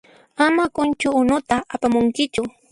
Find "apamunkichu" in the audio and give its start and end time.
1.73-2.41